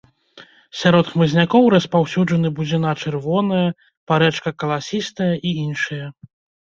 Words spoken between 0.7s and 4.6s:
Сярод хмызнякоў распаўсюджаны бузіна чырвоная, парэчка